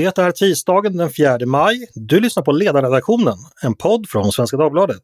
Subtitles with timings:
[0.00, 1.86] Det är tisdagen den 4 maj.
[1.94, 5.02] Du lyssnar på Ledarredaktionen, en podd från Svenska Dagbladet.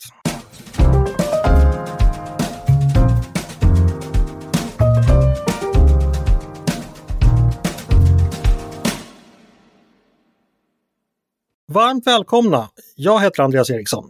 [11.72, 12.68] Varmt välkomna!
[12.96, 14.04] Jag heter Andreas Eriksson.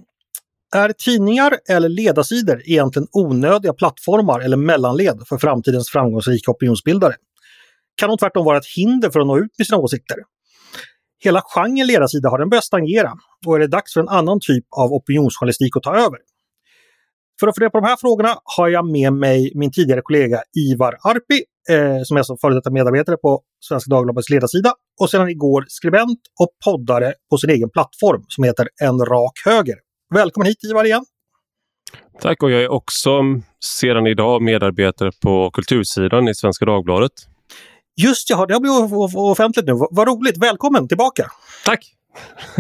[0.75, 7.15] Är tidningar eller ledarsidor egentligen onödiga plattformar eller mellanled för framtidens framgångsrika opinionsbildare?
[7.95, 10.17] Kan de tvärtom vara ett hinder för att nå ut med sina åsikter?
[11.27, 13.13] Hela genren ledarsida har den börjat stagnera
[13.47, 16.19] och är det dags för en annan typ av opinionsjournalistik att ta över?
[17.41, 20.97] För att fundera på de här frågorna har jag med mig min tidigare kollega Ivar
[21.03, 25.65] Arpi, eh, som är som före detta medarbetare på Svenska Dagbladets ledarsida och sedan igår
[25.69, 29.77] skribent och poddare på sin egen plattform som heter En rak höger.
[30.15, 31.05] Välkommen hit Ivar igen!
[32.21, 33.11] Tack och jag är också
[33.81, 37.13] sedan idag medarbetare på kultursidan i Svenska Dagbladet.
[37.99, 39.73] Just ja, det har blivit offentligt nu.
[39.91, 40.37] Vad roligt!
[40.37, 41.31] Välkommen tillbaka!
[41.65, 41.93] Tack!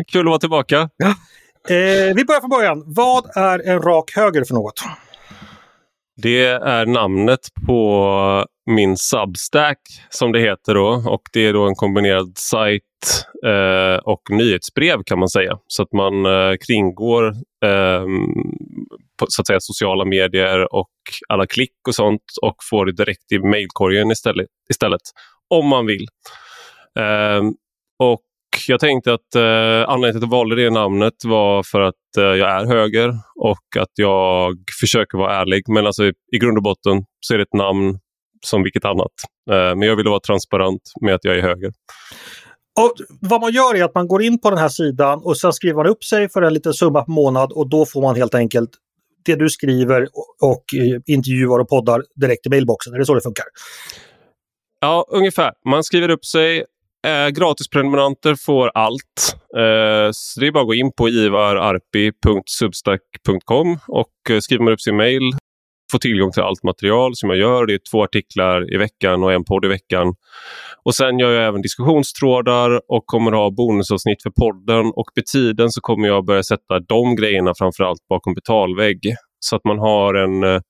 [0.06, 0.90] Kul att vara tillbaka!
[0.96, 1.08] Ja.
[1.74, 2.82] Eh, vi börjar från början.
[2.86, 4.82] Vad är en rak höger för något?
[6.22, 9.78] Det är namnet på min Substack
[10.10, 12.82] som det heter då och det är då en kombinerad sajt
[13.46, 15.58] eh, och nyhetsbrev kan man säga.
[15.66, 17.26] Så att man eh, kringgår
[17.64, 18.06] eh,
[19.28, 20.90] så att säga, sociala medier och
[21.28, 25.00] alla klick och sånt och får det direkt i mejlkorgen istället, istället
[25.48, 26.06] om man vill.
[26.98, 27.42] Eh,
[28.56, 32.16] och jag tänkte att eh, anledningen till att jag valde det namnet var för att
[32.18, 35.62] eh, jag är höger och att jag försöker vara ärlig.
[35.68, 37.98] Men alltså, i grund och botten så är det ett namn
[38.46, 39.12] som vilket annat.
[39.50, 41.72] Eh, men jag ville vara transparent med att jag är höger.
[42.80, 45.52] Och vad man gör är att man går in på den här sidan och sen
[45.52, 48.34] skriver man upp sig för en liten summa per månad och då får man helt
[48.34, 48.70] enkelt
[49.24, 50.08] det du skriver
[50.42, 50.64] och
[51.06, 52.94] intervjuar och poddar direkt i mailboxen.
[52.94, 53.44] Är det så det funkar?
[54.80, 55.52] Ja, ungefär.
[55.68, 56.64] Man skriver upp sig.
[57.06, 59.36] Eh, gratisprenumeranter får allt.
[59.56, 64.80] Eh, så det är bara att gå in på ivararpi.substack.com och eh, skriver man upp
[64.80, 65.22] sin mail
[65.92, 67.66] få tillgång till allt material som jag gör.
[67.66, 70.14] Det är två artiklar i veckan och en podd i veckan.
[70.84, 74.86] Och Sen gör jag även diskussionstrådar och kommer ha bonusavsnitt för podden.
[74.86, 79.14] Och med tiden så kommer jag börja sätta de grejerna framförallt bakom betalvägg.
[79.40, 80.60] Så att man har en eh,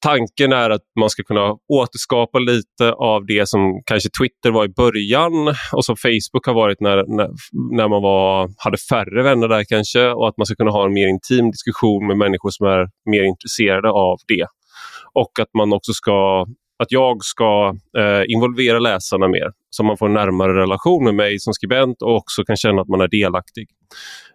[0.00, 4.68] tanken är att man ska kunna återskapa lite av det som kanske Twitter var i
[4.68, 7.30] början och som Facebook har varit när, när,
[7.76, 10.92] när, man var, hade färre vänner där kanske och att man ska kunna ha en
[10.92, 14.46] mer intim diskussion med människor som är mer intresserade av det.
[15.12, 16.46] Och att man också ska
[16.78, 21.40] att jag ska eh, involvera läsarna mer så man får en närmare relation med mig
[21.40, 23.66] som skribent och också kan känna att man är delaktig.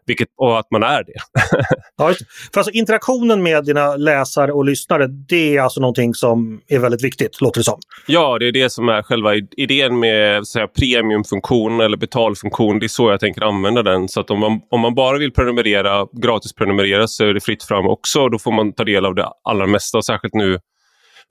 [0.06, 1.14] Vilket, och att man är det.
[1.98, 2.14] ja,
[2.54, 7.04] För alltså, interaktionen med dina läsare och lyssnare, det är alltså någonting som är väldigt
[7.04, 7.80] viktigt, låter det som.
[8.08, 12.80] Ja, det är det som är själva idén med säga, premiumfunktion eller betalfunktion.
[12.80, 14.10] Det är så jag tänker använda den.
[14.10, 17.64] Så att om man, om man bara vill prenumerera, gratis prenumerera så är det fritt
[17.64, 18.30] fram också.
[18.30, 20.60] Då får man ta del av det allra mesta, särskilt nu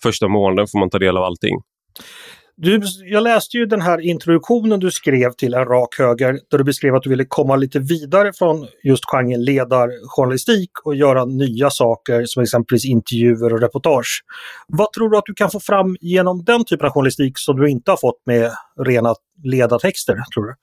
[0.02, 1.56] första månaden får man ta del av allting.
[2.60, 6.64] Du, jag läste ju den här introduktionen du skrev till En rak höger där du
[6.64, 12.24] beskrev att du ville komma lite vidare från just genren ledarjournalistik och göra nya saker
[12.26, 14.24] som exempelvis intervjuer och reportage.
[14.68, 17.70] Vad tror du att du kan få fram genom den typen av journalistik som du
[17.70, 19.14] inte har fått med rena
[19.44, 20.16] ledartexter?
[20.34, 20.54] Tror du?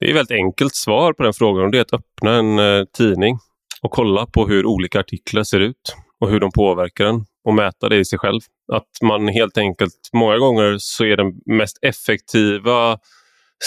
[0.00, 2.58] Det är ett väldigt enkelt svar på den frågan och det är att öppna en
[2.58, 3.38] eh, tidning
[3.82, 7.88] och kolla på hur olika artiklar ser ut och hur de påverkar den och mäta
[7.88, 8.40] det i sig själv.
[8.72, 12.98] Att man helt enkelt, många gånger så är det mest effektiva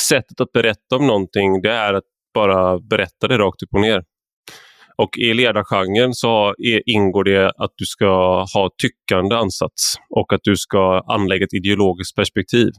[0.10, 2.04] sättet att berätta om någonting, det är att
[2.34, 4.04] bara berätta det rakt upp och ner.
[4.98, 8.08] Och i ledargenren så ingår det att du ska
[8.54, 12.72] ha tyckande ansats och att du ska anlägga ett ideologiskt perspektiv.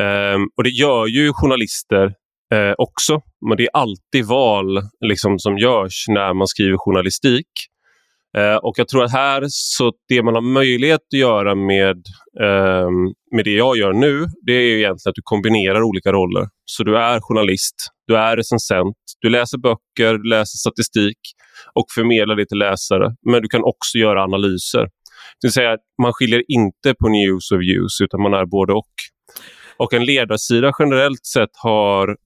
[0.00, 2.04] Um, och det gör ju journalister
[2.54, 7.46] uh, också, men det är alltid val liksom, som görs när man skriver journalistik.
[8.38, 11.96] Eh, och jag tror att här, så det man har möjlighet att göra med,
[12.40, 12.90] eh,
[13.36, 16.48] med det jag gör nu, det är egentligen att du kombinerar olika roller.
[16.64, 17.74] Så du är journalist,
[18.06, 21.18] du är recensent, du läser böcker, du läser statistik
[21.74, 23.14] och förmedlar det till läsare.
[23.30, 24.82] Men du kan också göra analyser.
[25.40, 28.94] Det vill säga, man skiljer inte på news och views, utan man är både och.
[29.76, 32.16] Och en ledarsida generellt sett har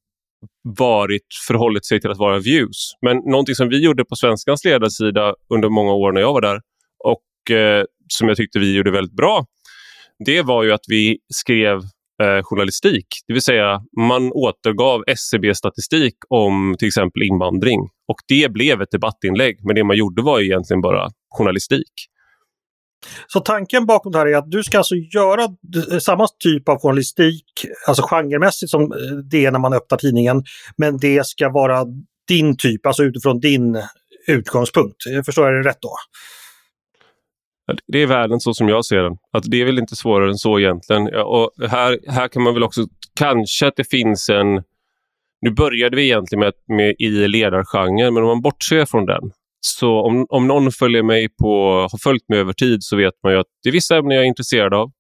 [0.79, 2.93] varit förhållit sig till att vara views.
[3.07, 6.61] Men någonting som vi gjorde på Svenskans ledarsida under många år när jag var där
[7.05, 9.45] och eh, som jag tyckte vi gjorde väldigt bra,
[10.27, 11.77] det var ju att vi skrev
[12.23, 13.07] eh, journalistik.
[13.27, 19.57] Det vill säga man återgav SCB-statistik om till exempel invandring och det blev ett debattinlägg.
[19.67, 21.93] Men det man gjorde var egentligen bara journalistik.
[23.27, 25.43] Så tanken bakom det här är att du ska alltså göra
[25.93, 27.45] eh, samma typ av journalistik,
[27.87, 30.45] alltså genremässigt som eh, det är när man öppnar tidningen,
[30.77, 31.85] men det ska vara
[32.29, 33.83] din typ, alltså utifrån din
[34.27, 34.97] utgångspunkt.
[35.07, 35.93] Eh, förstår jag det rätt då?
[37.87, 39.17] Det är världen så som jag ser den.
[39.33, 41.03] Att det är väl inte svårare än så egentligen.
[41.15, 42.87] Och här, här kan man väl också
[43.19, 44.63] kanske att det finns en...
[45.41, 49.33] Nu började vi egentligen med, med i ledargenren, men om man bortser från den
[49.67, 53.33] så om, om någon följer mig på, har följt mig över tid så vet man
[53.33, 54.91] ju att det är vissa ämnen jag är intresserad av.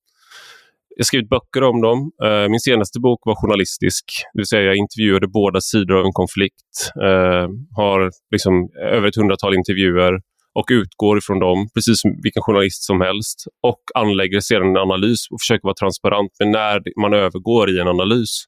[0.97, 1.99] Jag har skrivit böcker om dem.
[2.25, 6.13] Uh, min senaste bok var journalistisk, det vill säga jag intervjuade båda sidor av en
[6.13, 6.93] konflikt.
[7.03, 10.13] Uh, har liksom över ett hundratal intervjuer
[10.55, 13.45] och utgår ifrån dem, precis som vilken journalist som helst.
[13.63, 17.89] Och anlägger sedan en analys och försöker vara transparent med när man övergår i en
[17.89, 18.45] analys.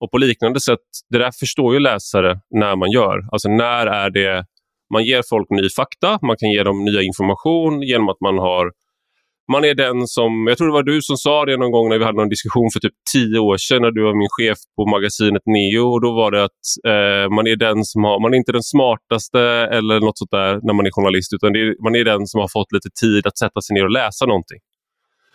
[0.00, 3.18] Och på liknande sätt, det där förstår ju läsare när man gör.
[3.32, 4.44] Alltså när är det
[4.92, 8.72] man ger folk ny fakta, man kan ge dem nya information genom att man har
[9.52, 11.98] man är den som, jag tror det var du som sa det någon gång när
[11.98, 14.86] vi hade någon diskussion för typ tio år sedan när du var min chef på
[14.86, 18.38] magasinet Neo och då var det att eh, man är den som har, man är
[18.38, 19.40] inte den smartaste
[19.76, 22.48] eller något sånt där när man är journalist utan är, man är den som har
[22.48, 24.60] fått lite tid att sätta sig ner och läsa någonting.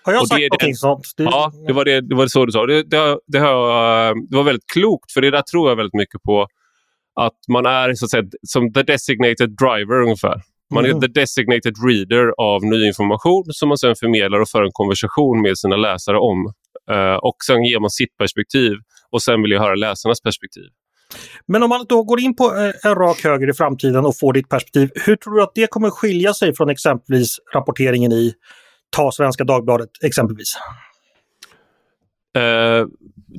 [0.03, 1.07] Har jag och sagt någonting sånt?
[1.17, 1.23] Det...
[1.23, 2.65] Ja, det var, det, det var så du sa.
[2.65, 6.21] Det, det, det, har, det var väldigt klokt för det där tror jag väldigt mycket
[6.23, 6.47] på
[7.15, 10.41] att man är så att säga, som the designated driver ungefär.
[10.73, 10.97] Man mm.
[10.97, 15.41] är the designated reader av ny information som man sen förmedlar och för en konversation
[15.41, 16.53] med sina läsare om.
[16.91, 18.71] Uh, och sen ger man sitt perspektiv
[19.11, 20.63] och sen vill jag höra läsarnas perspektiv.
[21.47, 24.33] Men om man då går in på eh, en rak höger i framtiden och får
[24.33, 28.33] ditt perspektiv, hur tror du att det kommer skilja sig från exempelvis rapporteringen i
[28.95, 30.57] Ta Svenska Dagbladet exempelvis?
[32.37, 32.87] Uh,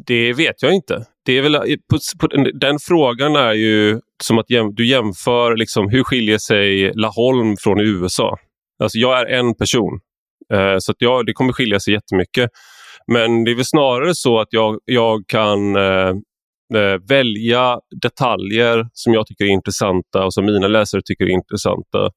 [0.07, 1.07] det vet jag inte.
[1.27, 2.27] Det är väl, eh, på, på,
[2.61, 7.81] den frågan är ju som att jäm, du jämför liksom, hur skiljer sig Laholm från
[7.81, 8.39] USA.
[8.83, 10.01] Alltså jag är en person,
[10.53, 12.51] eh, så att jag, det kommer skilja sig jättemycket.
[13.13, 16.09] Men det är väl snarare så att jag, jag kan eh,
[16.75, 22.11] eh välja detaljer som jag tycker är intressanta och som mina läsare tycker är intressanta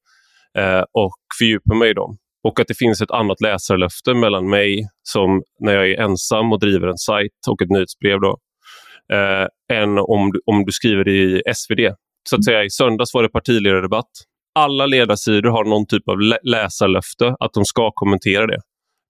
[0.58, 2.16] eh, och fördjupa mig i dem.
[2.48, 6.60] Och att det finns ett annat läsarlöfte mellan mig som när jag är ensam och
[6.60, 8.38] driver en sajt och ett nyhetsbrev då,
[9.12, 11.94] eh, än om du, om du skriver i SvD.
[12.28, 14.10] Så att säga, I söndags var det partiledardebatt.
[14.54, 18.60] Alla ledarsidor har någon typ av lä läsarlöfte att de ska kommentera det.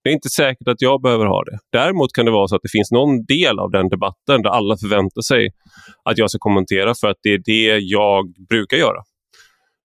[0.03, 1.57] Det är inte säkert att jag behöver ha det.
[1.71, 4.77] Däremot kan det vara så att det finns någon del av den debatten där alla
[4.77, 5.49] förväntar sig
[6.09, 9.01] att jag ska kommentera för att det är det jag brukar göra.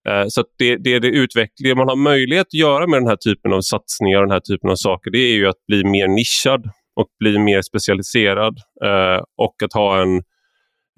[0.08, 3.52] Eh, så det, det, det utveckling man har möjlighet att göra med den här typen
[3.52, 6.70] av satsningar och den här typen av saker, det är ju att bli mer nischad
[6.96, 10.16] och bli mer specialiserad eh, och att ha en,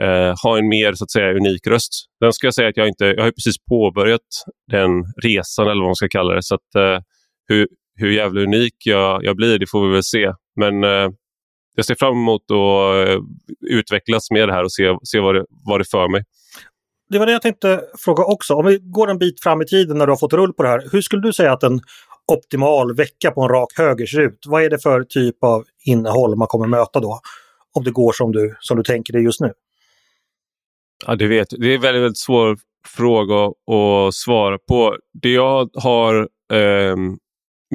[0.02, 1.92] eh, ha en mer så att säga unik röst.
[2.20, 4.28] Den ska jag säga att jag inte, jag har precis påbörjat
[4.70, 4.90] den
[5.22, 6.42] resan eller vad man ska kalla det.
[6.42, 7.00] Så att, eh,
[7.48, 10.32] hur, hur jävla unik jag, jag blir, det får vi väl se.
[10.60, 11.10] Men eh,
[11.76, 13.18] jag ser fram emot att eh,
[13.70, 16.22] utvecklas med det här och se, se vad, det, vad det för mig
[17.10, 18.54] det var det jag tänkte fråga också.
[18.54, 20.68] Om vi går en bit fram i tiden när du har fått rull på det
[20.68, 20.82] här.
[20.92, 21.80] Hur skulle du säga att en
[22.32, 24.38] optimal vecka på en rak höger ser ut?
[24.46, 27.20] Vad är det för typ av innehåll man kommer möta då?
[27.72, 29.52] Om det går som du, som du tänker dig just nu.
[31.06, 34.96] Ja, det, vet, det är en väldigt, väldigt svår fråga att svara på.
[35.22, 36.96] Det jag har eh,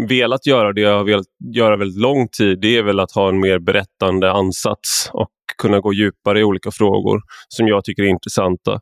[0.10, 1.26] velat göra, det jag har velat
[1.56, 5.80] göra väldigt lång tid, det är väl att ha en mer berättande ansats och kunna
[5.80, 8.80] gå djupare i olika frågor som jag tycker är intressanta.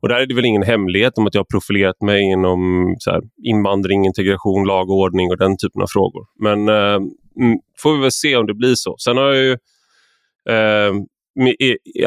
[0.00, 3.10] Och där är det väl ingen hemlighet om att jag har profilerat mig inom så
[3.10, 6.26] här, invandring, integration, lag och ordning och den typen av frågor.
[6.40, 6.94] Men eh,
[7.40, 8.94] mm, får vi väl se om det blir så.
[8.98, 9.52] Sen har jag ju
[10.48, 10.92] eh,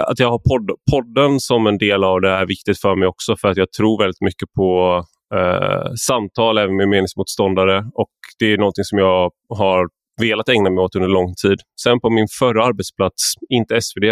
[0.02, 3.36] att jag har podd, podden som en del av det är viktigt för mig också
[3.38, 5.04] för att jag tror väldigt mycket på
[5.36, 9.88] eh, samtal även med meningsmotståndare och det är någonting som jag har
[10.22, 11.60] velat ägna mig åt under lång tid.
[11.84, 14.06] Sen på min förra arbetsplats, inte SvD,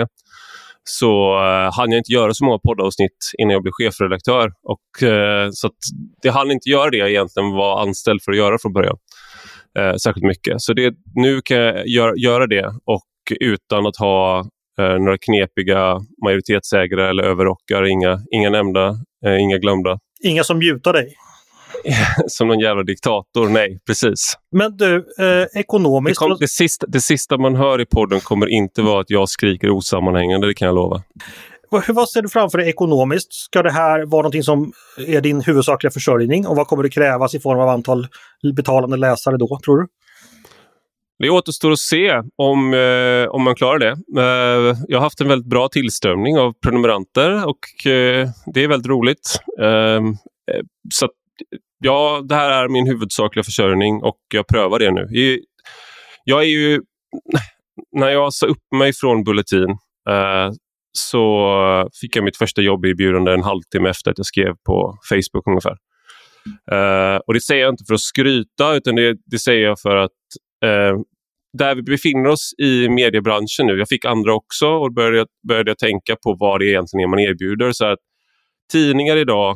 [0.84, 4.52] så uh, hann jag inte göra så många poddavsnitt innan jag blev chefredaktör.
[4.64, 5.78] Och, uh, så att
[6.22, 8.98] det hann inte göra det jag egentligen var anställd för att göra från början.
[9.80, 10.62] Uh, särskilt mycket.
[10.62, 13.08] Så det, nu kan jag gör, göra det och
[13.40, 14.40] utan att ha
[14.80, 17.86] uh, några knepiga majoritetsägare eller överrockar.
[17.86, 18.96] Inga, inga nämnda,
[19.40, 20.00] inga glömda.
[20.24, 21.16] Inga som mutar dig?
[22.28, 23.50] som någon jävla diktator.
[23.50, 24.38] Nej, precis.
[24.52, 26.20] Men du, eh, ekonomiskt...
[26.20, 29.30] Det, kom, det, sista, det sista man hör i podden kommer inte vara att jag
[29.30, 31.02] skriker osammanhängande, det kan jag lova.
[31.70, 33.34] Vad, vad ser du framför dig ekonomiskt?
[33.34, 34.74] Ska det här vara någonting som
[35.08, 38.08] är din huvudsakliga försörjning och vad kommer det krävas i form av antal
[38.56, 39.88] betalande läsare då, tror du?
[41.20, 43.92] Det återstår att se om, eh, om man klarar det.
[44.22, 48.90] Eh, jag har haft en väldigt bra tillströmning av prenumeranter och eh, det är väldigt
[48.90, 49.40] roligt.
[49.62, 50.02] Eh,
[50.94, 51.10] så
[51.84, 55.08] ja, det här är min huvudsakliga försörjning och jag prövar det nu.
[56.24, 56.82] Jag är ju...
[57.92, 59.70] När jag sa upp mig från Bulletin
[60.10, 60.52] eh,
[60.98, 65.78] så fick jag mitt första jobberbjudande en halvtimme efter att jag skrev på Facebook ungefär.
[66.72, 69.96] Eh, och Det säger jag inte för att skryta, utan det, det säger jag för
[69.96, 70.12] att
[70.66, 71.00] eh,
[71.58, 75.78] där vi befinner oss i mediebranschen nu, jag fick andra också och började, började jag
[75.78, 77.72] tänka på vad det egentligen är man erbjuder.
[77.72, 78.00] Så att
[78.72, 79.56] Tidningar idag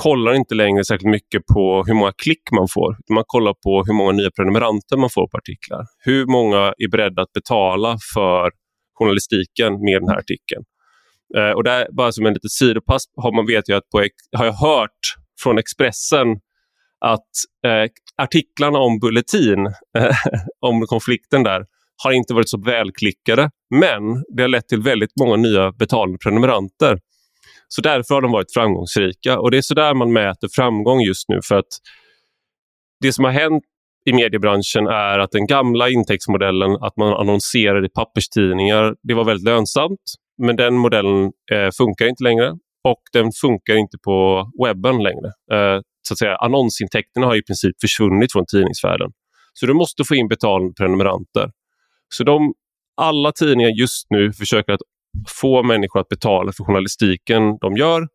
[0.00, 2.96] kollar inte längre särskilt mycket på hur många klick man får.
[3.14, 5.84] Man kollar på hur många nya prenumeranter man får på artiklar.
[5.98, 8.50] Hur många är beredda att betala för
[8.98, 10.64] journalistiken med den här artikeln.
[11.36, 13.98] Eh, och där, bara som en liten sidopass har man vet jag att på,
[14.38, 15.00] har jag hört
[15.42, 16.28] från Expressen
[17.00, 17.32] att
[17.66, 17.90] eh,
[18.22, 19.66] artiklarna om Bulletin,
[19.98, 20.16] eh,
[20.60, 21.64] om konflikten där,
[22.04, 23.50] har inte varit så välklickade.
[23.74, 24.02] Men
[24.36, 26.98] det har lett till väldigt många nya betalande prenumeranter.
[27.74, 29.38] Så därför har de varit framgångsrika.
[29.40, 31.40] Och det är så där man mäter framgång just nu.
[31.48, 31.72] För att
[33.00, 33.64] det som har hänt
[34.06, 39.44] i mediebranschen är att den gamla intäktsmodellen, att man annonserar i papperstidningar, det var väldigt
[39.44, 40.00] lönsamt.
[40.42, 42.50] Men den modellen eh, funkar inte längre
[42.84, 45.26] och den funkar inte på webben längre.
[45.52, 49.10] Eh, så att säga, annonsintäkterna har i princip försvunnit från tidningsvärlden.
[49.52, 51.50] Så du måste få in betalande prenumeranter.
[52.14, 52.54] Så de,
[52.96, 54.80] alla tidningar just nu försöker att
[55.28, 58.08] få människor att betala för journalistiken de gör.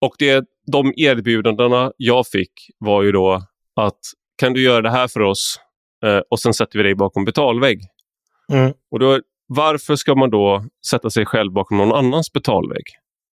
[0.00, 3.42] Och det, de erbjudandena jag fick var ju då
[3.76, 3.98] att
[4.38, 5.60] kan du göra det här för oss
[6.04, 7.80] eh, och sen sätter vi dig bakom betalvägg.
[8.52, 8.72] Mm.
[8.90, 12.84] Och då, varför ska man då sätta sig själv bakom någon annans betalvägg?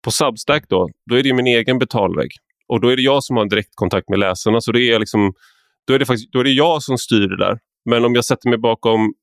[0.03, 2.31] På Substack då, då är det min egen betalvägg.
[2.67, 4.61] Och då är det jag som har direktkontakt med läsarna.
[4.61, 5.33] Så det är liksom,
[5.87, 7.59] då, är det faktiskt, då är det jag som styr det där.
[7.85, 9.13] Men om jag sätter mig bakom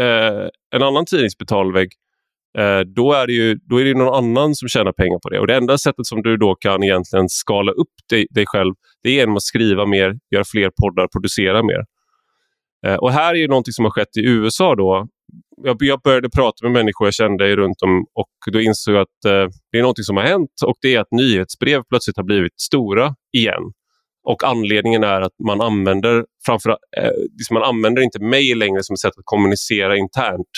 [0.00, 1.98] eh, en annan tidningsbetalvägg eh,
[2.58, 5.40] Eh, då, är det ju, då är det någon annan som tjänar pengar på det.
[5.40, 9.08] Och Det enda sättet som du då kan egentligen skala upp dig, dig själv det
[9.08, 11.84] är genom att skriva mer, göra fler poddar, producera mer.
[12.86, 15.08] Eh, och här är ju någonting som har skett i USA då
[15.62, 19.50] jag, började prata med människor jag kände runt om och då insåg jag att eh,
[19.72, 23.14] det är någonting som har hänt och det är att nyhetsbrev plötsligt har blivit stora
[23.32, 23.72] igen.
[24.24, 28.94] Och anledningen är att man använder framför, eh, liksom man använder inte mejl längre som
[28.94, 30.48] ett sätt att kommunicera internt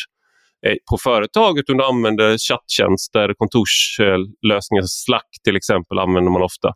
[0.90, 6.73] på företag utan man använder chatttjänster, kontorslösningar, Slack till exempel använder man ofta.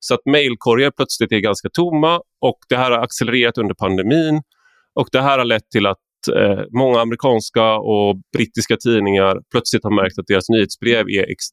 [0.00, 4.42] Så att mejlkorgar plötsligt är ganska tomma och det här har accelererat under pandemin
[4.94, 5.98] och det här har lett till att
[6.36, 11.44] eh, många amerikanska och brittiska tidningar plötsligt har märkt att deras nyhetsbrev är ex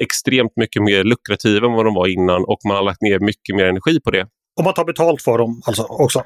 [0.00, 3.56] extremt mycket mer lukrativa än vad de var innan och man har lagt ner mycket
[3.56, 4.26] mer energi på det.
[4.58, 6.22] Och man tar betalt för dem alltså också?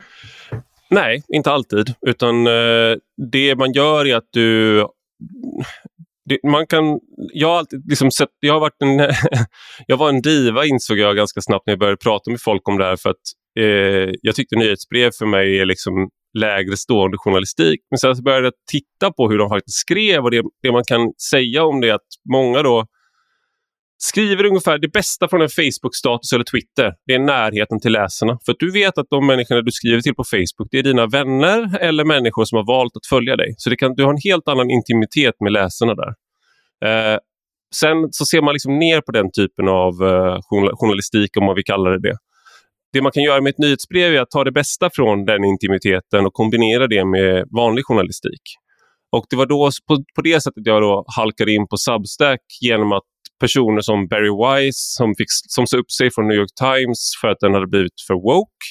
[0.90, 1.95] Nej, inte alltid.
[2.07, 2.97] Utan eh,
[3.33, 4.81] det man gör är att du...
[6.25, 7.00] Det, man kan,
[7.33, 8.99] jag, har alltid liksom sett, jag, har varit en,
[9.87, 12.79] jag var en diva insåg jag ganska snabbt när jag började prata med folk om
[12.79, 12.97] det här.
[12.97, 13.17] För att,
[13.59, 17.81] eh, jag tyckte nyhetsbrev för mig är liksom lägre stående journalistik.
[17.91, 21.12] Men sen började jag titta på hur de faktiskt skrev och det, det man kan
[21.31, 22.87] säga om det är att många då
[24.04, 26.94] skriver ungefär det bästa från en Facebook-status eller Twitter.
[27.06, 28.38] Det är närheten till läsarna.
[28.47, 31.78] För du vet att de människorna du skriver till på Facebook det är dina vänner
[31.80, 33.54] eller människor som har valt att följa dig.
[33.56, 36.12] Så det kan, du har en helt annan intimitet med läsarna där.
[36.85, 37.18] Eh,
[37.75, 40.38] sen så ser man liksom ner på den typen av eh,
[40.80, 42.16] journalistik om man vill kalla det det
[42.92, 46.26] det man kan göra med ett nyhetsbrev är att ta det bästa från den intimiteten
[46.26, 48.42] och kombinera det med vanlig journalistik.
[49.16, 52.92] Och Det var då på, på det sättet jag då halkade in på Substack genom
[52.92, 53.02] att
[53.44, 57.28] personer som Barry Wise som, fick, som sa upp sig från New York Times för
[57.28, 58.64] att den hade blivit för woke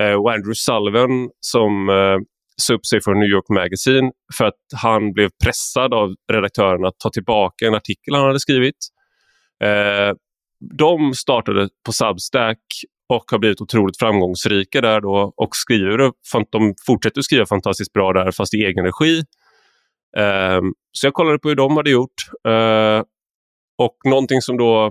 [0.00, 2.18] eh, och Andrew Sullivan som eh,
[2.62, 6.98] sa upp sig från New York Magazine för att han blev pressad av redaktören att
[6.98, 8.80] ta tillbaka en artikel han hade skrivit.
[9.64, 10.12] Eh,
[10.78, 12.64] de startade på Substack
[13.08, 16.12] och har blivit otroligt framgångsrika där då och skriver,
[16.52, 19.22] de fortsätter skriva fantastiskt bra där fast i egen regi.
[20.16, 22.20] Um, så jag kollade på hur de hade gjort.
[22.48, 23.02] Uh,
[23.84, 24.90] och någonting som då,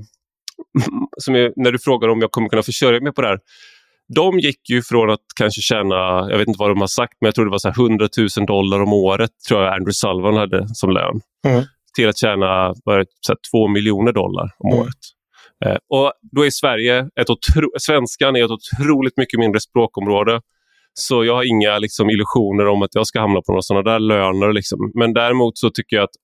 [1.18, 3.40] som är, när du frågar om jag kommer kunna försörja mig på det här.
[4.16, 5.96] De gick ju från att kanske tjäna,
[6.30, 8.46] jag vet inte vad de har sagt, men jag tror det var så 100 000
[8.48, 11.22] dollar om året, tror jag Andrew Sullivan hade som lön.
[11.48, 11.64] Mm.
[11.96, 13.06] Till att tjäna var
[13.52, 14.82] 2 miljoner dollar om mm.
[14.82, 15.02] året.
[15.66, 20.42] Eh, och då är Sverige ett otro, svenskan är ett otroligt mycket mindre språkområde.
[20.94, 24.00] Så jag har inga liksom, illusioner om att jag ska hamna på några sådana där
[24.00, 24.54] löner.
[24.54, 24.92] Liksom.
[25.00, 26.16] Men däremot så tycker jag att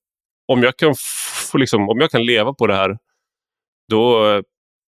[0.48, 0.95] om jag kan,
[1.55, 2.97] få, liksom, om jag kan leva på det här,
[3.91, 4.41] då,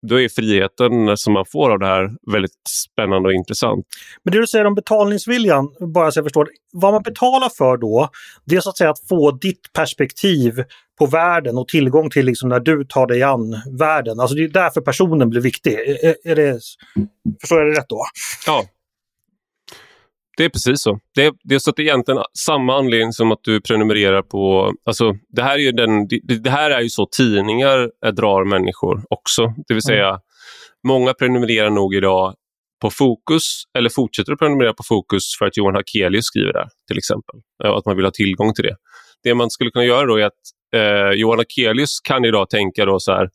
[0.08, 3.86] då är friheten som man får av det här väldigt spännande och intressant.
[4.24, 6.50] Men det du säger om betalningsviljan, bara så jag förstår.
[6.74, 8.10] Vad man betalar för då,
[8.46, 10.64] det är så att säga att få ditt perspektiv
[11.00, 14.20] på världen och tillgång till liksom när du tar dig an världen.
[14.20, 15.74] Alltså det är därför personen blir viktig.
[15.74, 16.60] Är, är det,
[17.42, 18.02] förstår jag det rätt då?
[18.46, 18.64] Ja,
[20.38, 21.00] det är precis så.
[21.16, 24.22] Det är, det är så att det är egentligen samma anledning som att du prenumererar
[24.22, 24.74] på...
[24.86, 29.04] Alltså, det, här är ju den, det, det här är ju så tidningar drar människor
[29.10, 29.54] också.
[29.68, 30.20] Det vill säga, mm.
[30.88, 32.36] många prenumererar nog idag
[32.82, 36.98] på Fokus eller fortsätter att prenumerera på Fokus för att Johan Hakelius skriver där, till
[36.98, 37.36] exempel.
[37.64, 38.76] Att man vill ha tillgång till det.
[39.24, 40.34] Det man skulle kunna göra då är att
[40.76, 43.30] eh, Johan Hakelius kan idag tänka då så här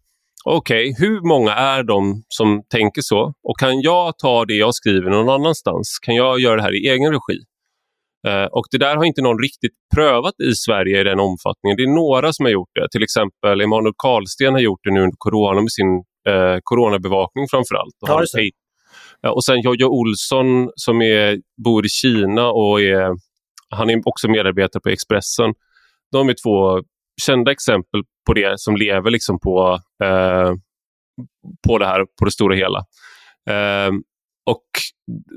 [0.45, 3.35] okej, okay, hur många är de som tänker så?
[3.43, 5.99] Och kan jag ta det jag skriver någon annanstans?
[6.03, 7.39] Kan jag göra det här i egen regi?
[8.29, 11.77] Uh, och det där har inte någon riktigt prövat i Sverige i den omfattningen.
[11.77, 12.89] Det är några som har gjort det.
[12.91, 15.93] Till exempel Emanuel Karlsten har gjort det nu under corona med sin
[16.29, 17.97] uh, coronabevakning framförallt.
[18.03, 18.43] Och, ja,
[19.27, 23.11] uh, och sen Jojo Olsson som är, bor i Kina och är,
[23.69, 25.55] han är också medarbetare på Expressen.
[26.13, 26.83] De är två
[27.23, 30.53] kända exempel på det som lever liksom på, eh,
[31.69, 32.79] på det här på det stora hela.
[33.51, 33.93] Eh,
[34.51, 34.67] och,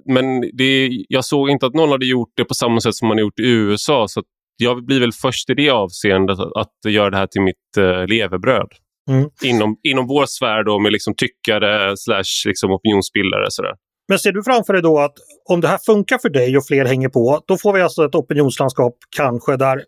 [0.06, 3.18] men det, jag såg inte att någon hade gjort det på samma sätt som man
[3.18, 4.08] gjort i USA.
[4.08, 4.24] Så
[4.58, 8.08] jag blir väl först i det avseendet att, att göra det här till mitt eh,
[8.08, 8.68] levebröd.
[9.10, 9.30] Mm.
[9.44, 13.46] Inom, inom vår sfär då med liksom tyckare slash liksom opinionsbildare.
[13.50, 13.74] Sådär.
[14.08, 15.14] Men ser du framför dig då att
[15.50, 18.16] om det här funkar för dig och fler hänger på, då får vi alltså ett
[18.16, 19.84] opinionslandskap kanske där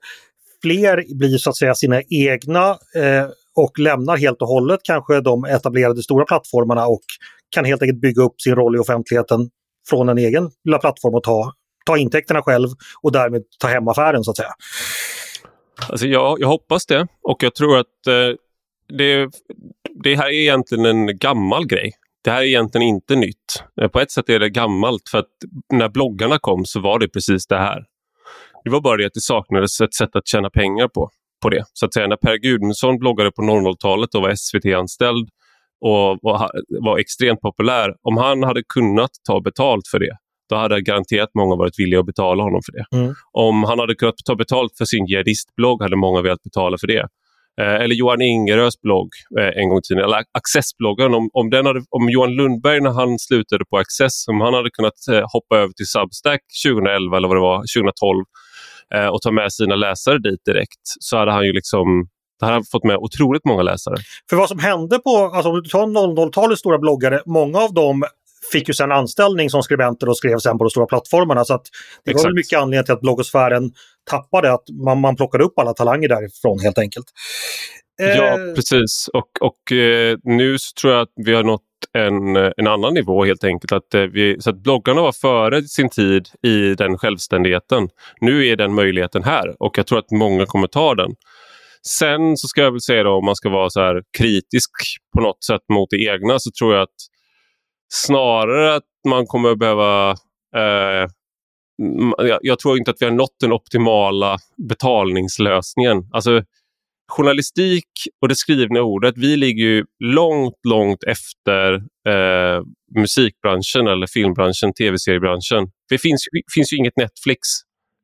[0.62, 5.46] fler blir så att säga sina egna eh, och lämnar helt och hållet kanske de
[5.46, 7.04] etablerade stora plattformarna och
[7.50, 9.50] kan helt enkelt bygga upp sin roll i offentligheten
[9.90, 11.54] från en egen lilla plattform och ta,
[11.86, 12.68] ta intäkterna själv
[13.02, 14.54] och därmed ta hem affären så att säga.
[15.90, 18.36] Alltså jag, jag hoppas det och jag tror att eh,
[18.98, 19.30] det,
[20.04, 21.94] det här är egentligen en gammal grej.
[22.24, 23.64] Det här är egentligen inte nytt.
[23.82, 25.32] Eh, på ett sätt är det gammalt för att
[25.74, 27.86] när bloggarna kom så var det precis det här.
[28.64, 31.10] Det var bara det att det saknades ett sätt att tjäna pengar på,
[31.44, 31.64] på det.
[31.74, 35.30] Så att säga, när Per Gudmundsson bloggade på 00-talet och var SVT-anställd
[35.82, 36.20] och,
[36.84, 40.18] var extremt populär, om han hade kunnat ta betalt för det,
[40.50, 42.98] då hade garanterat många varit villiga att betala honom för det.
[42.98, 43.16] Mm.
[43.32, 47.08] Om han hade kunnat ta betalt för sin jihadistblogg hade många velat betala för det.
[47.62, 49.10] Eh, eller Johan Ingerös blogg
[49.40, 51.14] eh, en gång i tiden, eller Accessbloggen.
[51.14, 54.70] Om, om, den hade, om Johan Lundberg när han slutade på Access, om han hade
[54.70, 58.24] kunnat eh, hoppa över till Substack 2011 eller vad det var, 2012
[58.96, 62.08] eh, och ta med sina läsare dit direkt så hade han ju liksom
[62.40, 63.96] det hade fått med otroligt många läsare.
[64.30, 68.04] För vad som hände på, alltså om du tar 00-talets stora bloggare, många av dem
[68.52, 71.46] fick ju sen anställning som skribenter och skrev sen på de stora plattformarna.
[71.46, 71.66] Så att
[72.06, 72.26] det Exakt.
[72.26, 73.72] var mycket anledning till att bloggosfären
[74.10, 77.06] tappade, att man, man plockade upp alla talanger därifrån helt enkelt.
[77.98, 78.54] Ja, eh...
[78.56, 79.10] precis.
[79.14, 81.62] Och, och eh, nu tror jag att vi har nått
[81.98, 83.72] en, eh, en annan nivå helt enkelt.
[83.72, 87.90] Att, eh, vi, så att bloggarna var före sin tid i den självständigheten.
[88.22, 91.12] Nu är den möjligheten här och jag tror att många kommer ta den.
[91.88, 94.72] Sen så ska jag väl säga då om man ska vara så här kritisk
[95.16, 97.00] på något sätt mot det egna så tror jag att
[97.94, 100.12] snarare att man kommer behöva
[100.56, 101.08] eh,
[102.42, 104.38] jag tror inte att vi har nått den optimala
[104.70, 106.10] betalningslösningen.
[106.12, 106.44] Alltså,
[107.12, 107.88] journalistik
[108.22, 111.74] och det skrivna ordet, vi ligger ju långt, långt efter
[112.10, 112.62] eh,
[112.96, 115.72] musikbranschen eller filmbranschen, tv-seriebranschen.
[115.90, 117.40] Det finns, finns ju inget Netflix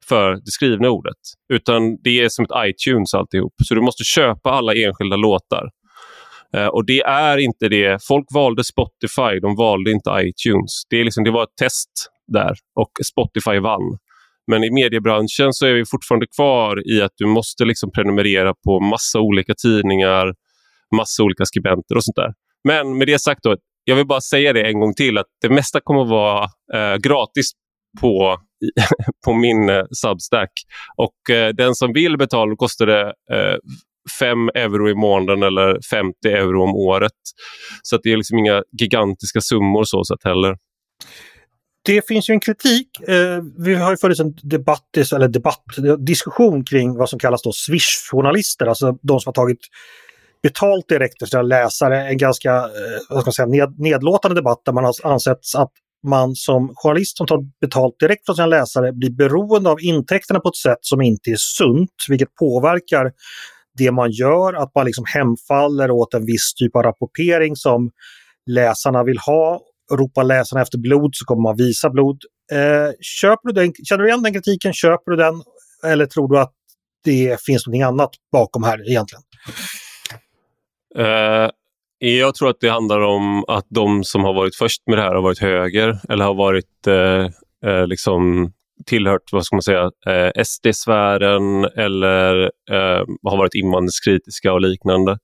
[0.05, 1.17] för det skrivna ordet,
[1.53, 3.53] utan det är som ett iTunes alltihop.
[3.63, 5.69] Så du måste köpa alla enskilda låtar.
[6.55, 8.03] Eh, och det är inte det.
[8.07, 10.83] Folk valde Spotify, de valde inte iTunes.
[10.89, 11.89] Det, är liksom, det var ett test
[12.27, 13.97] där och Spotify vann.
[14.47, 18.79] Men i mediebranschen så är vi fortfarande kvar i att du måste liksom prenumerera på
[18.79, 20.33] massa olika tidningar,
[20.95, 22.33] massa olika skribenter och sånt där.
[22.63, 25.49] Men med det sagt, då, jag vill bara säga det en gång till att det
[25.49, 27.51] mesta kommer att vara eh, gratis
[28.01, 28.37] på,
[29.25, 30.51] på min eh, Substack.
[30.97, 33.57] Och eh, den som vill betala kostar det eh,
[34.19, 37.11] 5 euro i månaden eller 50 euro om året.
[37.83, 40.57] Så att det är liksom inga gigantiska summor så sett heller.
[41.85, 42.87] Det finns ju en kritik.
[43.07, 45.63] Eh, vi har ju funnits en debatt, eller debatt,
[45.99, 49.59] diskussion kring vad som kallas då Swish-journalister, alltså de som har tagit
[50.43, 52.07] betalt direkt av sina läsare.
[52.07, 55.71] En ganska eh, vad ska man säga, ned, nedlåtande debatt där man har ansett att
[56.07, 60.49] man som journalist som tar betalt direkt från sina läsare blir beroende av intäkterna på
[60.49, 63.11] ett sätt som inte är sunt, vilket påverkar
[63.77, 67.91] det man gör, att man liksom hemfaller åt en viss typ av rapportering som
[68.49, 69.61] läsarna vill ha.
[69.91, 72.21] Ropar läsarna efter blod så kommer man visa blod.
[72.51, 74.73] Eh, köper du den, känner du igen den kritiken?
[74.73, 75.43] Köper du den?
[75.85, 76.53] Eller tror du att
[77.03, 79.23] det finns något annat bakom här egentligen?
[80.97, 81.49] Uh,
[82.05, 85.15] Jag tror att det handlar om att de som har varit först med det här
[85.15, 87.25] har varit höger eller har varit eh,
[87.71, 88.51] eh, liksom
[88.85, 92.41] tillhört vad ska man säga, eh, SD-sfären eller
[92.71, 95.17] eh, har varit invandringskritiska och liknande.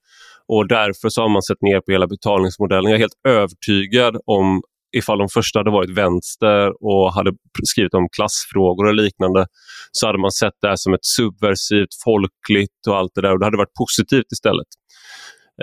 [0.53, 2.91] Och därför så har man sett ner på hela betalningsmodellen.
[2.91, 4.61] Jag är helt övertygad om
[4.97, 7.31] ifall de första hade varit vänster och hade
[7.63, 9.45] skrivit om klassfrågor och liknande
[9.91, 13.39] så hade man sett det här som ett subversivt, folkligt och allt det där och
[13.39, 14.67] det hade varit positivt istället.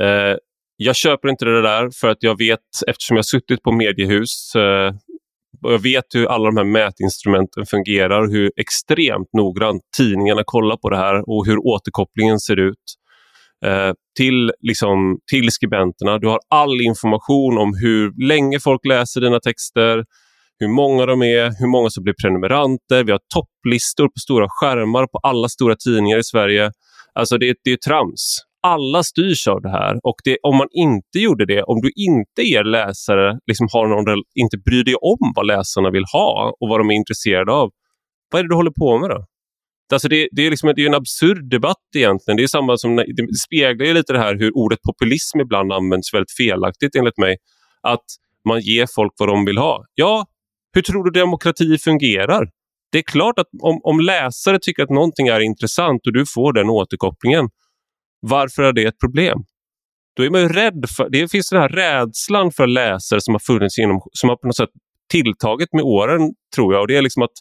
[0.00, 0.36] Eh,
[0.76, 4.94] jag köper inte det där för att jag vet, eftersom jag suttit på mediehus eh,
[5.62, 10.76] och jag vet hur alla de här mätinstrumenten fungerar och hur extremt noggrant tidningarna kollar
[10.76, 13.05] på det här och hur återkopplingen ser ut eh,
[13.64, 16.18] Eh, till, liksom, till skribenterna.
[16.18, 20.04] Du har all information om hur länge folk läser dina texter,
[20.58, 23.04] hur många de är, hur många som blir prenumeranter.
[23.04, 26.70] Vi har topplistor på stora skärmar på alla stora tidningar i Sverige.
[27.14, 31.18] Alltså det, det är trams alla styrs av det här och det, om man inte
[31.18, 35.46] gjorde det, om du inte er läsare liksom har någon, inte bryr dig om vad
[35.46, 37.70] läsarna vill ha och vad de är intresserade av,
[38.30, 39.24] vad är det du håller på med då?
[39.92, 42.36] Alltså det, det är liksom, det är en absurd debatt egentligen.
[42.36, 46.36] Det är samma som, det speglar lite det här hur ordet populism ibland används väldigt
[46.36, 47.36] felaktigt enligt mig.
[47.82, 48.04] Att
[48.48, 49.84] man ger folk vad de vill ha.
[49.94, 50.26] Ja,
[50.72, 52.50] hur tror du demokrati fungerar?
[52.92, 56.52] Det är klart att om, om läsare tycker att någonting är intressant och du får
[56.52, 57.48] den återkopplingen,
[58.20, 59.44] varför är det ett problem?
[60.16, 63.38] Då är man ju rädd för, det finns den här rädslan för läsare som har
[63.38, 64.70] funnits inom, som har på något sätt
[65.10, 66.20] tilltagit med åren
[66.54, 66.80] tror jag.
[66.80, 67.36] Och det är liksom att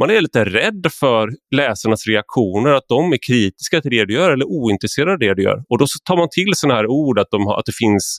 [0.00, 4.30] man är lite rädd för läsarnas reaktioner, att de är kritiska till det du gör
[4.30, 5.64] eller ointresserade av det du gör.
[5.68, 8.18] Och då tar man till sådana här ord att, de, att det finns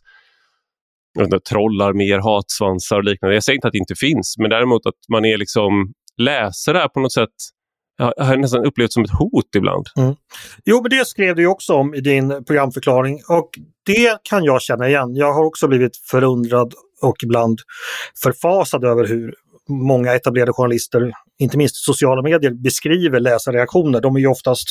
[1.19, 3.36] inte, trollar, mer hatsvansar och liknande.
[3.36, 7.00] Jag säger inte att det inte finns, men däremot att man är liksom läsare på
[7.00, 7.30] något sätt
[7.97, 9.86] jag har nästan upplevt som ett hot ibland.
[9.97, 10.15] Mm.
[10.65, 13.50] Jo, men det skrev du också om i din programförklaring och
[13.86, 15.15] det kan jag känna igen.
[15.15, 17.60] Jag har också blivit förundrad och ibland
[18.23, 19.33] förfasad över hur
[19.69, 24.01] många etablerade journalister, inte minst sociala medier, beskriver läsarreaktioner.
[24.01, 24.67] De är ju oftast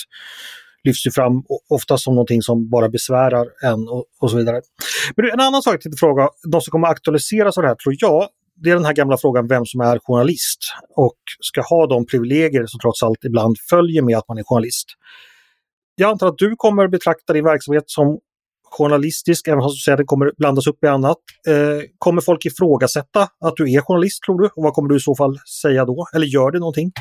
[0.85, 4.61] lyfts ju fram oftast som någonting som bara besvärar en och, och så vidare.
[5.17, 8.29] Men en annan sak till fråga, de som kommer aktualiseras av det här tror jag,
[8.57, 10.59] det är den här gamla frågan vem som är journalist
[10.97, 14.87] och ska ha de privilegier som trots allt ibland följer med att man är journalist.
[15.95, 18.19] Jag antar att du kommer betrakta din verksamhet som
[18.79, 21.17] journalistisk, även om du säger att det kommer blandas upp i annat.
[21.49, 24.47] Eh, kommer folk ifrågasätta att du är journalist tror du?
[24.47, 26.07] Och vad kommer du i så fall säga då?
[26.15, 26.93] Eller gör det någonting?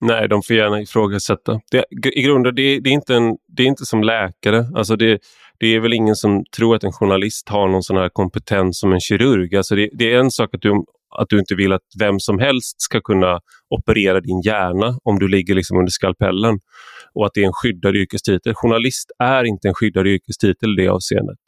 [0.00, 1.60] Nej, de får gärna ifrågasätta.
[1.70, 1.84] Det,
[2.16, 4.66] I grunden, det, det, är inte en, det är inte som läkare.
[4.74, 5.20] Alltså det,
[5.60, 8.92] det är väl ingen som tror att en journalist har någon sån här kompetens som
[8.92, 9.56] en kirurg.
[9.56, 10.84] Alltså det, det, är en sak att du,
[11.18, 15.28] att du inte vill att vem som helst ska kunna operera din hjärna om du
[15.28, 16.58] ligger liksom under skalpellen
[17.14, 18.54] och att det är en skyddad yrkestitel.
[18.54, 21.38] Journalist är inte en skyddad yrkestitel i det avseendet.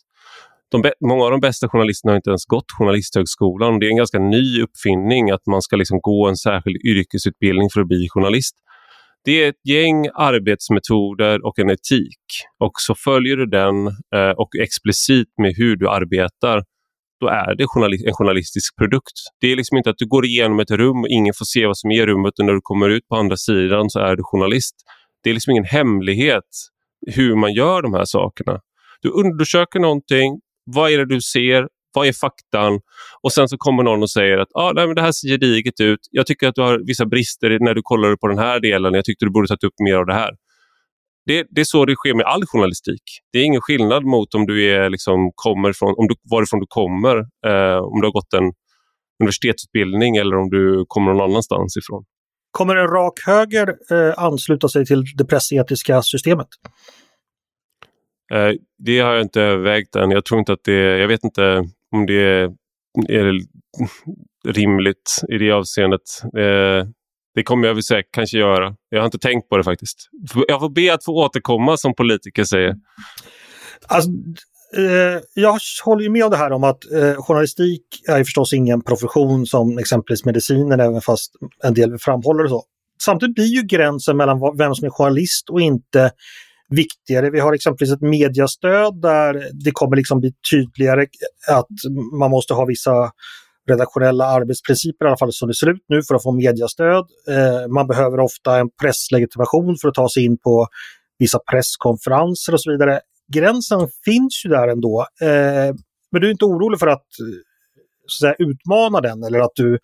[0.70, 3.78] De, många av de bästa journalisterna har inte ens gått Journalisthögskolan.
[3.78, 7.80] Det är en ganska ny uppfinning att man ska liksom gå en särskild yrkesutbildning för
[7.80, 8.54] att bli journalist.
[9.24, 12.24] Det är ett gäng arbetsmetoder och en etik.
[12.58, 16.62] Och så följer du den eh, och explicit med hur du arbetar,
[17.20, 19.16] då är det journalist, en journalistisk produkt.
[19.40, 21.78] Det är liksom inte att du går igenom ett rum och ingen får se vad
[21.78, 24.22] som är i rummet och när du kommer ut på andra sidan så är du
[24.24, 24.74] journalist.
[25.22, 26.50] Det är liksom ingen hemlighet
[27.06, 28.60] hur man gör de här sakerna.
[29.02, 31.68] Du undersöker någonting, vad är det du ser?
[31.94, 32.80] Vad är faktan?
[33.22, 35.80] Och sen så kommer någon och säger att ah, nej, men det här ser gediget
[35.80, 36.00] ut.
[36.10, 38.94] Jag tycker att du har vissa brister när du kollar på den här delen.
[38.94, 40.30] Jag tyckte du borde tagit upp mer av det här.
[41.26, 43.02] Det, det, är så det sker med all journalistik.
[43.32, 46.66] Det är ingen skillnad mot om du är, liksom, kommer från, om du, varifrån du
[46.68, 48.52] kommer, eh, om du har gått en
[49.22, 52.04] universitetsutbildning eller om du kommer någon annanstans ifrån.
[52.50, 56.48] Kommer en rak höger eh, ansluta sig till det pressetiska systemet?
[58.32, 60.10] Eh, det har jag inte övervägt än.
[60.10, 62.50] Jag tror inte att det, jag vet inte om det är,
[63.08, 63.40] är
[64.48, 66.00] rimligt i det avseendet.
[66.24, 66.88] Eh,
[67.34, 68.76] det kommer jag väl säkert kanske göra.
[68.88, 70.08] Jag har inte tänkt på det faktiskt.
[70.48, 72.74] Jag får be att få återkomma som politiker säger.
[73.86, 74.10] Alltså,
[74.76, 78.82] eh, jag håller ju med om det här om att eh, journalistik är förstås ingen
[78.82, 81.32] profession som exempelvis medicinen, även fast
[81.64, 82.64] en del framhåller det så.
[83.04, 86.10] Samtidigt blir ju gränsen mellan vem som är journalist och inte
[86.72, 87.30] viktigare.
[87.30, 91.06] Vi har exempelvis ett mediastöd där det kommer liksom bli tydligare
[91.48, 91.66] att
[92.18, 93.10] man måste ha vissa
[93.68, 97.04] redaktionella arbetsprinciper, i alla fall som det ser ut nu, för att få mediastöd.
[97.28, 100.66] Eh, man behöver ofta en presslegitimation för att ta sig in på
[101.18, 103.00] vissa presskonferenser och så vidare.
[103.32, 105.06] Gränsen finns ju där ändå.
[105.20, 105.74] Eh,
[106.12, 107.06] men du är inte orolig för att,
[108.06, 109.78] så att säga, utmana den eller att du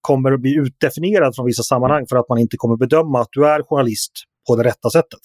[0.00, 3.46] kommer att bli utdefinierad från vissa sammanhang för att man inte kommer bedöma att du
[3.46, 4.12] är journalist
[4.48, 5.20] på det rätta sättet?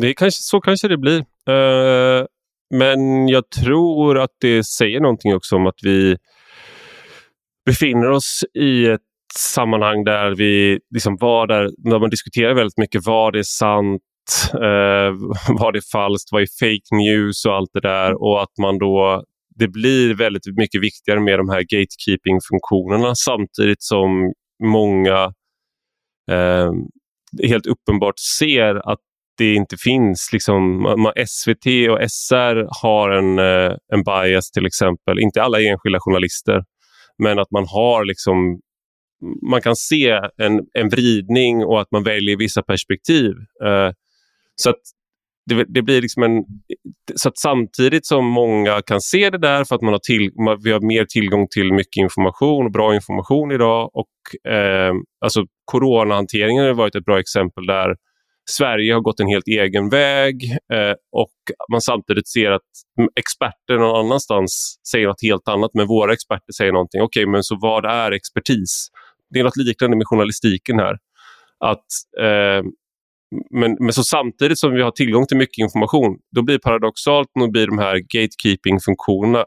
[0.00, 1.18] Det kanske, så kanske det blir.
[1.50, 2.26] Uh,
[2.74, 6.16] men jag tror att det säger någonting också om att vi
[7.66, 9.00] befinner oss i ett
[9.38, 13.06] sammanhang där vi liksom var där, där man diskuterar väldigt mycket.
[13.06, 14.02] Vad är sant,
[14.54, 15.12] eh,
[15.58, 18.22] vad är falskt, vad är fake news och allt det där?
[18.22, 19.24] Och att man då
[19.58, 24.32] det blir väldigt mycket viktigare med de här gatekeeping-funktionerna samtidigt som
[24.64, 25.32] många
[26.30, 26.72] eh,
[27.42, 29.00] helt uppenbart ser att
[29.38, 30.30] det inte finns.
[30.32, 30.86] Liksom,
[31.26, 35.18] SVT och SR har en, eh, en bias till exempel.
[35.20, 36.62] Inte alla enskilda journalister,
[37.18, 38.60] men att man har liksom
[39.50, 43.30] man kan se en, en vridning och att man väljer vissa perspektiv.
[43.64, 43.90] Uh,
[44.54, 44.80] så att
[45.46, 46.44] det, det, blir liksom en...
[47.14, 50.30] Så att samtidigt som många kan se det där för att man har till,
[50.64, 54.92] vi har mer tillgång till mycket information och bra information idag och eh,
[55.24, 57.96] alltså coronahanteringen har varit ett bra exempel där
[58.50, 61.34] Sverige har gått en helt egen väg eh, och
[61.72, 62.70] man samtidigt ser att
[63.20, 67.02] experter någon annanstans säger något helt annat men våra experter säger någonting.
[67.02, 68.88] Okej, okay, men så vad är expertis?
[69.30, 70.96] Det är något liknande med journalistiken här.
[71.64, 71.86] Att
[72.20, 72.62] eh,
[73.50, 77.52] men, men så samtidigt som vi har tillgång till mycket information, då blir paradoxalt nog
[77.52, 79.44] blir de här gatekeeping-funktionerna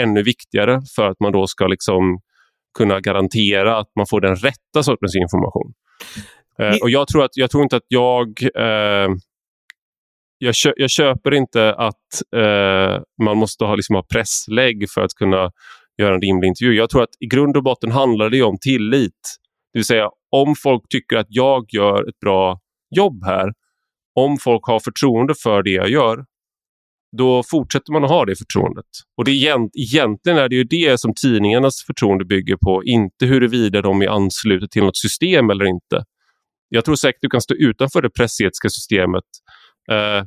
[0.00, 2.20] ännu viktigare för att man då ska liksom
[2.78, 5.72] kunna garantera att man får den rätta sortens information.
[6.62, 8.42] Eh, och jag tror, att, jag tror inte att jag...
[8.54, 9.08] Eh,
[10.40, 15.14] jag, kö, jag, köper inte att eh, man måste ha, liksom, ha presslägg för att
[15.14, 15.50] kunna
[15.98, 16.74] göra en rimlig intervju.
[16.74, 19.38] Jag tror att i grund och botten handlar det om tillit.
[19.72, 22.60] Det vill säga, om folk tycker att jag gör ett bra
[22.96, 23.52] jobb här,
[24.14, 26.24] om folk har förtroende för det jag gör,
[27.16, 28.86] då fortsätter man att ha det förtroendet.
[29.16, 33.82] Och det är, egentligen är det ju det som tidningarnas förtroende bygger på, inte huruvida
[33.82, 36.04] de är anslutna till något system eller inte.
[36.68, 39.24] Jag tror säkert du kan stå utanför det pressetiska systemet
[39.90, 40.24] eh,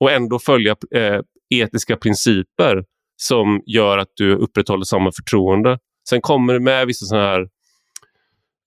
[0.00, 1.20] och ändå följa eh,
[1.54, 2.84] etiska principer
[3.16, 5.78] som gör att du upprätthåller samma förtroende.
[6.08, 7.48] Sen kommer det med vissa sådana här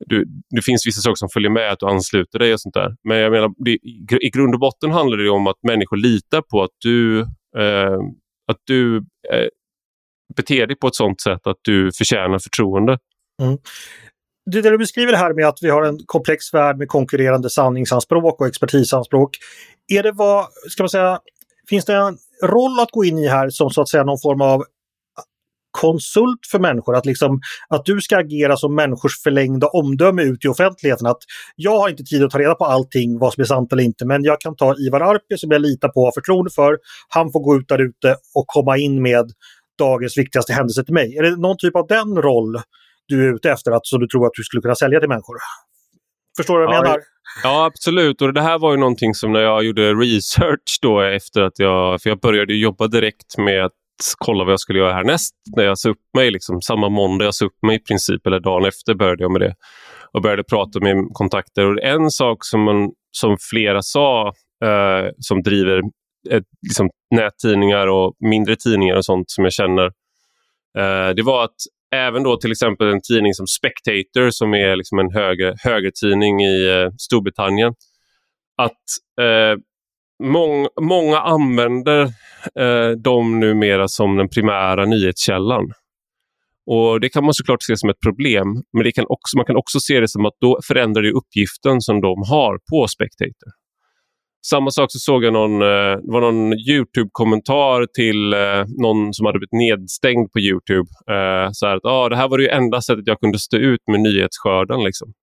[0.06, 2.96] du, det finns vissa saker som följer med att du ansluter dig och sånt där.
[3.04, 3.72] Men jag menar, det,
[4.22, 7.20] i grund och botten handlar det om att människor litar på att du,
[7.58, 8.00] eh,
[8.48, 8.98] att du
[9.34, 9.48] eh,
[10.36, 12.98] beter dig på ett sånt sätt att du förtjänar förtroende.
[13.42, 13.58] Mm.
[14.52, 18.42] Det, det du beskriver här med att vi har en komplex värld med konkurrerande sanningsanspråk
[18.42, 19.38] och expertisanspråk.
[19.88, 21.20] Är det vad, ska man säga,
[21.70, 24.42] finns det en roll att gå in i här som så att säga någon form
[24.42, 24.64] av
[25.82, 26.96] konsult för människor.
[26.96, 31.08] Att, liksom, att du ska agera som människors förlängda omdöme ut i offentligheten.
[31.08, 31.18] Att
[31.56, 34.06] jag har inte tid att ta reda på allting, vad som är sant eller inte,
[34.06, 36.78] men jag kan ta Ivar Arpi som jag litar på och har förtroende för.
[37.10, 39.32] Han får gå ut där ute och komma in med
[39.80, 41.18] dagens viktigaste händelse till mig.
[41.18, 42.62] Är det någon typ av den roll
[43.08, 45.36] du är ute efter, att, som du tror att du skulle kunna sälja till människor?
[46.38, 47.00] Förstår du vad jag ja, menar?
[47.44, 48.22] Ja, absolut.
[48.22, 52.02] Och det här var ju någonting som när jag gjorde research då efter att jag...
[52.02, 53.72] För jag började jobba direkt med att
[54.18, 55.34] kolla vad jag skulle göra härnäst.
[55.56, 58.40] När jag sa upp mig, liksom, samma måndag jag sa upp mig i princip, eller
[58.40, 59.56] dagen efter började jag med det.
[60.14, 61.66] Och började prata med kontakter.
[61.66, 64.28] Och en sak som, man, som flera sa,
[64.64, 65.82] eh, som driver
[66.30, 69.86] ett, liksom, nättidningar och mindre tidningar och sånt som jag känner,
[70.78, 71.56] eh, det var att
[71.96, 76.68] även då till exempel en tidning som Spectator som är liksom en höger, högertidning i
[76.68, 77.74] eh, Storbritannien,
[78.58, 78.84] att
[79.22, 79.60] eh,
[80.24, 82.02] mång, många använder
[82.60, 85.72] eh, dem numera som den primära nyhetskällan.
[86.70, 89.56] Och Det kan man såklart se som ett problem, men det kan också, man kan
[89.56, 93.57] också se det som att då förändrar det uppgiften som de har på Spectator.
[94.50, 99.26] Samma sak så såg jag någon, eh, det var någon Youtube-kommentar till eh, någon som
[99.26, 100.90] hade blivit nedstängd på Youtube.
[101.12, 104.00] Eh, så att, ah, det här var det enda sättet jag kunde stå ut med
[104.00, 104.84] nyhetsskörden.
[104.84, 105.14] Liksom.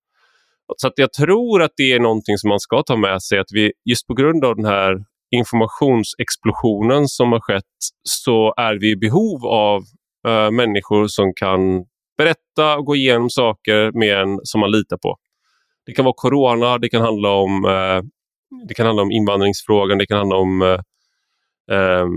[0.77, 3.53] Så att jag tror att det är någonting som man ska ta med sig, att
[3.53, 7.65] vi just på grund av den här informationsexplosionen som har skett
[8.03, 9.83] så är vi i behov av
[10.29, 11.85] uh, människor som kan
[12.19, 15.17] berätta och gå igenom saker med en som man litar på.
[15.87, 18.03] Det kan vara corona, det kan handla om, uh,
[18.69, 20.81] det kan handla om invandringsfrågan, det kan handla om eh,
[21.77, 22.11] ehm,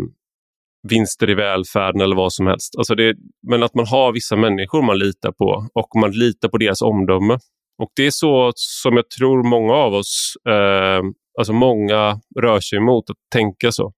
[0.90, 2.76] vinster i välfärden eller vad som helst.
[2.78, 3.16] Alltså det,
[3.48, 7.40] men att man har vissa människor man litar på och man litar på deras omdöme.
[7.78, 11.02] Och det är så som jag tror många av oss, eh,
[11.38, 13.94] alltså många rör sig emot att tänka så.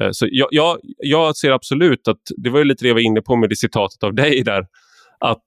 [0.00, 3.00] Eh, så jag, jag, jag, ser absolut att, det var ju lite det jag var
[3.00, 4.66] inne på med det citatet av dig där,
[5.20, 5.44] att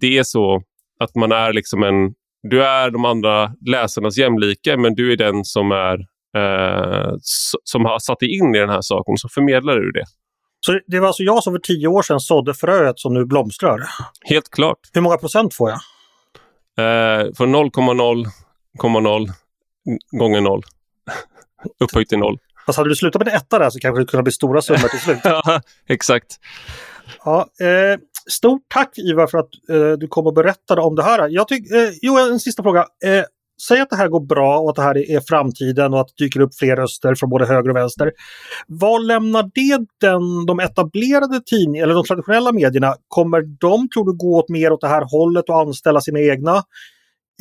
[0.00, 0.62] det är så
[1.00, 2.14] att man är liksom en,
[2.50, 5.94] du är de andra läsarnas jämlike men du är den som är
[6.36, 7.14] eh,
[7.64, 10.04] som har satt dig in i den här saken, så förmedlar du det.
[10.60, 13.80] Så det var alltså jag som för tio år sedan sådde fröet som nu blomstrar?
[14.24, 14.78] Helt klart.
[14.92, 15.78] Hur många procent får jag?
[16.78, 18.26] Eh, från 0,0
[20.12, 20.62] gånger 0
[21.84, 22.38] upphöjt till 0.
[22.66, 24.88] Fast hade du slutat med en etta där så kanske det kunde bli stora summor
[24.88, 25.18] till slut.
[25.24, 26.36] ja, exakt.
[27.24, 27.98] Ja, eh,
[28.30, 31.28] stort tack Ivar för att eh, du kom och berättade om det här.
[31.28, 32.80] Jag tyck, eh, jo, en sista fråga.
[33.04, 33.24] Eh,
[33.68, 36.24] säg att det här går bra och att det här är framtiden och att det
[36.24, 38.12] dyker upp fler röster från både höger och vänster.
[38.66, 42.94] Vad lämnar det den, de etablerade tidningarna, eller de traditionella medierna?
[43.08, 46.62] Kommer de, tror du, gå åt mer åt det här hållet och anställa sina egna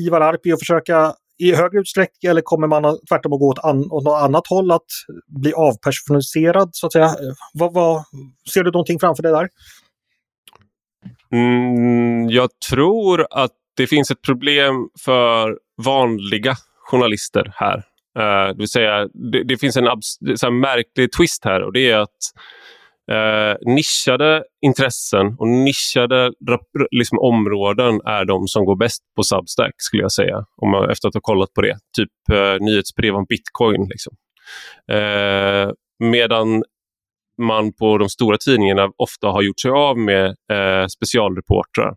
[0.02, 3.92] Ivar Arpi och försöka i högre utsträckning eller kommer man tvärtom att gå åt, an,
[3.92, 4.86] åt något annat håll, att
[5.28, 7.06] bli avpersonaliserad så att säga?
[7.06, 8.04] Eh, vad, vad,
[8.54, 9.50] ser du någonting framför dig där?
[11.34, 16.56] Mm, jag tror att det finns ett problem för vanliga
[16.90, 17.78] journalister här.
[18.20, 19.88] Uh, det vill säga, det, det finns en
[20.36, 22.20] så märklig twist här och det är att
[23.12, 26.32] uh, nischade intressen och nischade
[26.92, 30.46] liksom, områden är de som går bäst på Substack skulle jag säga.
[30.62, 31.78] Om man, efter att ha kollat på det.
[31.98, 33.88] Typ uh, nyhetsbrev om bitcoin.
[33.90, 34.14] Liksom.
[36.00, 36.64] medan
[37.42, 41.94] man på de stora tidningarna ofta har gjort sig av med eh, specialreportrar.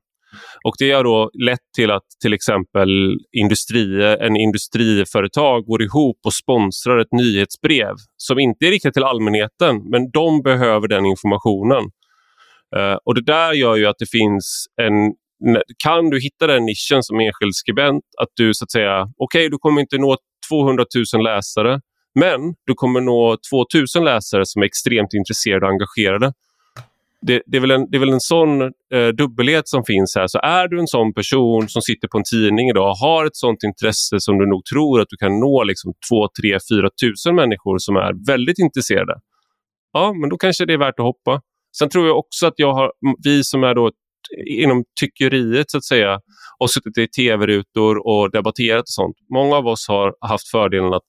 [0.64, 6.34] Och det har då lett till att till exempel industri, en industriföretag går ihop och
[6.34, 11.90] sponsrar ett nyhetsbrev som inte är riktat till allmänheten, men de behöver den informationen.
[12.76, 15.12] Eh, och Det där gör ju att det finns en...
[15.84, 19.48] Kan du hitta den nischen som enskild skribent, att du så att säga, okej, okay,
[19.48, 20.16] du kommer inte nå
[20.50, 21.80] 200 000 läsare,
[22.20, 26.32] men du kommer nå 2000 läsare som är extremt intresserade och engagerade.
[27.22, 30.26] Det, det, är, väl en, det är väl en sån eh, dubbelhet som finns här.
[30.26, 33.36] Så är du en sån person som sitter på en tidning idag och har ett
[33.36, 37.34] sånt intresse som du nog tror att du kan nå liksom 2, 3, 4 tusen
[37.34, 39.14] människor som är väldigt intresserade.
[39.92, 41.40] Ja, men då kanske det är värt att hoppa.
[41.78, 42.92] Sen tror jag också att jag har,
[43.24, 43.90] vi som är då
[44.46, 46.20] inom tyckeriet så att säga
[46.58, 49.16] och suttit i tv-rutor och debatterat och sånt.
[49.34, 51.02] Många av oss har haft fördelen att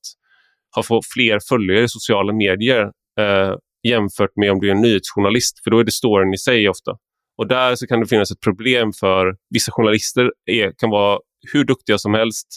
[0.78, 2.82] ha fått fler följare i sociala medier
[3.20, 3.54] eh,
[3.88, 6.92] jämfört med om du är en nyhetsjournalist, för då är det storyn i sig ofta.
[7.38, 11.20] Och där så kan det finnas ett problem för vissa journalister är, kan vara
[11.54, 12.48] hur duktiga som helst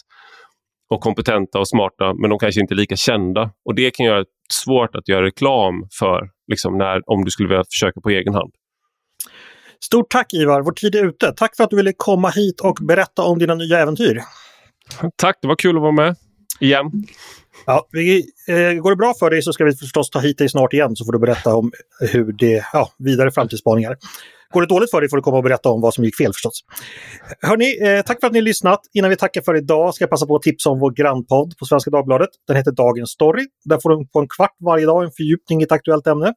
[0.89, 3.51] och kompetenta och smarta, men de kanske inte är lika kända.
[3.65, 7.49] Och det kan göra det svårt att göra reklam för, liksom när, om du skulle
[7.49, 8.51] vilja försöka på egen hand.
[9.83, 11.33] Stort tack Ivar, vår tid är ute.
[11.37, 14.21] Tack för att du ville komma hit och berätta om dina nya äventyr.
[15.15, 16.15] Tack, det var kul att vara med
[16.61, 16.91] igen.
[17.65, 20.49] Ja, vi, eh, går det bra för dig så ska vi förstås ta hit dig
[20.49, 21.71] snart igen så får du berätta om
[22.11, 23.97] hur det, ja, vidare framtidsspaningar.
[24.53, 26.33] Går det dåligt för dig får du komma och berätta om vad som gick fel
[26.33, 26.59] förstås.
[27.41, 28.79] Hörni, eh, tack för att ni har lyssnat.
[28.93, 31.65] Innan vi tackar för idag ska jag passa på att tipsa om vår grannpodd på
[31.65, 32.29] Svenska Dagbladet.
[32.47, 33.45] Den heter Dagens Story.
[33.65, 36.33] Där får du på en kvart varje dag en fördjupning i ett aktuellt ämne.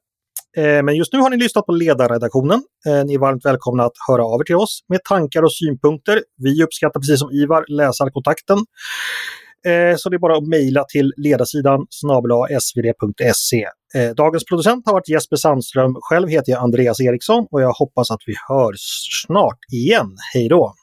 [0.56, 2.62] Eh, men just nu har ni lyssnat på ledarredaktionen.
[2.86, 6.22] Eh, ni är varmt välkomna att höra av er till oss med tankar och synpunkter.
[6.36, 8.58] Vi uppskattar precis som Ivar läsarkontakten.
[9.66, 11.86] Eh, så det är bara att mejla till ledarsidan
[12.60, 13.66] svd.se.
[13.94, 15.96] Eh, dagens producent har varit Jesper Sandström.
[16.00, 20.16] Själv heter jag Andreas Eriksson och jag hoppas att vi hörs snart igen.
[20.34, 20.74] Hej då!